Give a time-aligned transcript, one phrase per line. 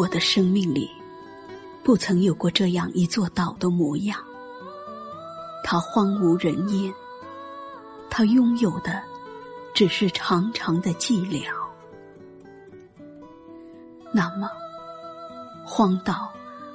[0.00, 0.90] 我的生命里，
[1.84, 4.18] 不曾有过这样一座岛的模样。
[5.62, 6.90] 它荒无人烟，
[8.08, 9.02] 它拥有的
[9.74, 11.44] 只是长长的寂寥。
[14.10, 14.48] 那么，
[15.66, 16.32] 荒岛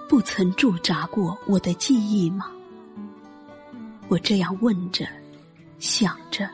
[0.07, 2.51] 不曾驻扎过我的记忆吗？
[4.07, 5.03] 我这样问着，
[5.79, 6.47] 想着，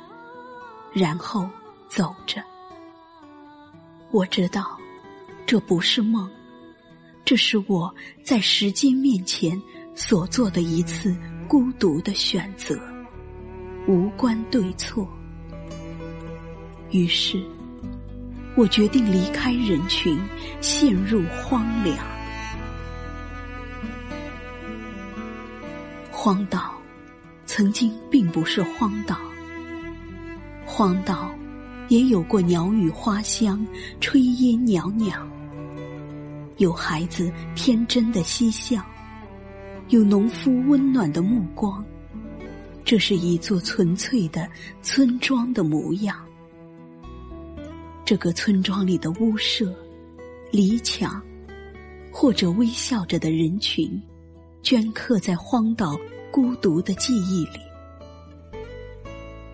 [0.93, 1.49] 然后
[1.89, 2.41] 走着。
[4.11, 4.79] 我知道，
[5.45, 6.31] 这不是梦，
[7.31, 7.95] 这是我
[8.25, 9.57] 在时间面前
[9.95, 11.15] 所做的一次
[11.47, 12.77] 孤独的选择，
[13.87, 15.07] 无关对错。
[16.89, 17.41] 于是，
[18.57, 20.19] 我决定离开人群，
[20.59, 21.97] 陷入荒凉。
[26.11, 26.73] 荒岛
[27.45, 29.17] 曾经并不是荒岛，
[30.65, 31.33] 荒岛。
[31.87, 33.65] 也有过鸟语花香、
[34.01, 35.25] 炊烟袅袅，
[36.61, 38.85] 有孩子天真的嬉笑，
[39.89, 41.83] 有农夫温暖的目光。
[42.85, 44.47] 这是一座纯粹的
[44.83, 46.23] 村庄的模样。
[48.05, 49.75] 这个村庄里的屋舍、
[50.51, 51.19] 篱墙，
[52.11, 53.99] 或者微笑着的人群，
[54.61, 55.99] 镌刻在荒岛
[56.31, 57.59] 孤独的记忆里。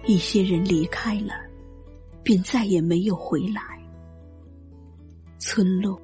[0.05, 1.33] 一些人离开了。
[2.21, 3.61] 便再也没有回来。
[5.39, 5.97] 村落，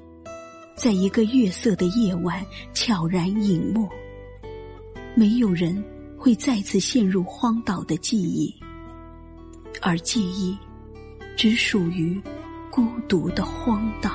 [0.76, 3.88] 在一个月色的夜晚悄然隐没。
[5.16, 5.84] 没有人
[6.18, 8.54] 会再次陷入荒岛的记忆，
[9.82, 10.58] 而记忆
[11.38, 12.22] 只属于
[12.72, 14.12] 孤独的荒岛。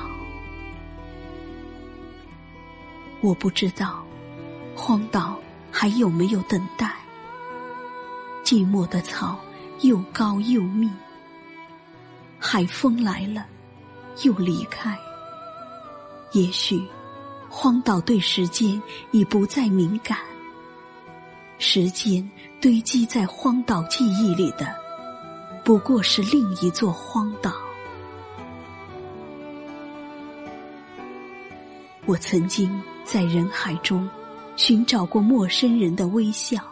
[3.21, 4.03] 我不知道，
[4.75, 5.39] 荒岛
[5.71, 6.93] 还有没有等待。
[8.43, 9.39] 寂寞的草
[9.81, 10.89] 又高又密。
[12.37, 13.45] 海风来了，
[14.23, 14.97] 又离开。
[16.31, 16.81] 也许，
[17.49, 18.81] 荒岛对时间
[19.11, 20.17] 已不再敏感。
[21.57, 22.29] 时间
[22.61, 24.73] 堆积在荒岛记忆里的，
[25.63, 27.53] 不过是另一座荒岛。
[32.05, 34.09] 我曾经在人海中
[34.55, 36.63] 寻找过陌生人的微笑。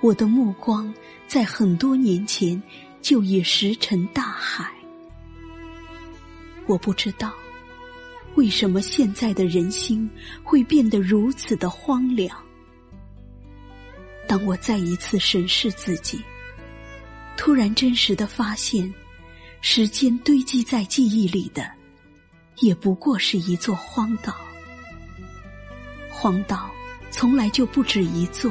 [0.00, 0.92] 我的目光
[1.26, 2.62] 在很多年前。
[3.02, 4.70] 就已石沉大海。
[6.66, 7.32] 我不知道，
[8.40, 10.08] 为什么现在的人心
[10.42, 12.34] 会变得如此的荒凉。
[14.26, 16.18] 当我再一次审视自己，
[17.36, 18.90] 突然真实的发现，
[19.60, 21.70] 时间堆积在记忆里的，
[22.60, 24.34] 也不过是一座荒岛。
[26.08, 26.70] 荒岛
[27.10, 28.50] 从来就不止一座。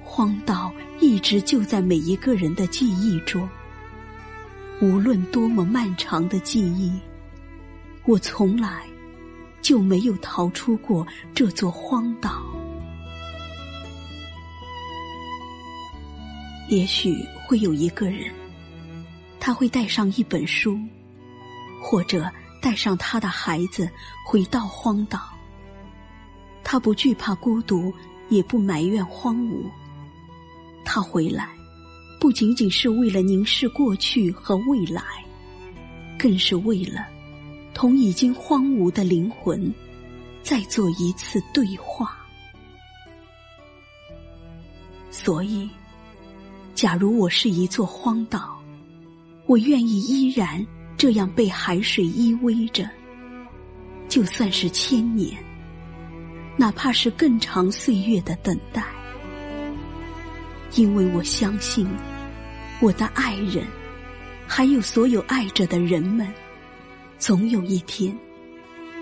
[0.00, 3.48] 荒岛一直就在每一个人的记忆中，
[4.80, 6.92] 无论多么漫长的记忆，
[8.06, 8.84] 我从来
[9.62, 12.42] 就没有逃出过这座荒岛。
[16.68, 17.14] 也许
[17.46, 18.32] 会有一个人，
[19.40, 20.78] 他会带上一本书，
[21.80, 23.88] 或者带上他的孩子
[24.26, 25.20] 回到荒岛。
[26.62, 27.92] 他不惧怕孤独，
[28.28, 29.64] 也不埋怨荒芜。
[30.84, 31.48] 他回来，
[32.18, 35.02] 不仅仅是为了凝视过去和未来，
[36.18, 37.06] 更是为了
[37.74, 39.72] 同已经荒芜的灵魂
[40.42, 42.16] 再做一次对话。
[45.10, 45.68] 所以，
[46.74, 48.58] 假如我是一座荒岛，
[49.46, 50.64] 我愿意依然
[50.96, 52.88] 这样被海水依偎着，
[54.08, 55.36] 就算是千年，
[56.56, 58.84] 哪怕是更长岁月的等待。
[60.76, 61.86] 因为我相信，
[62.80, 63.64] 我的爱人，
[64.46, 66.26] 还有所有爱着的人们，
[67.18, 68.16] 总有一天，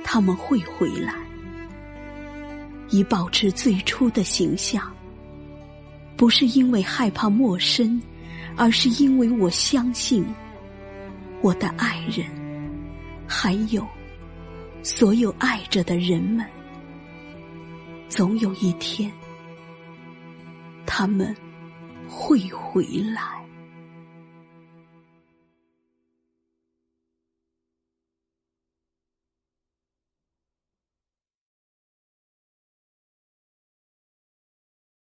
[0.05, 1.15] 他们会回来，
[2.91, 4.93] 以保持最初的形象。
[6.17, 8.01] 不是因为害怕陌生，
[8.57, 10.25] 而是因为我相信，
[11.41, 12.27] 我的爱人，
[13.27, 13.87] 还有
[14.83, 16.47] 所有爱着的人们，
[18.09, 19.11] 总有一天，
[20.87, 21.35] 他们。
[22.15, 22.85] 会回
[23.15, 23.42] 来。